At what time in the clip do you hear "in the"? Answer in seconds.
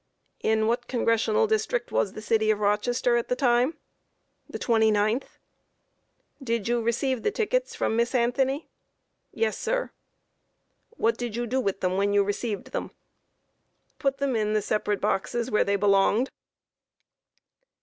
14.35-14.63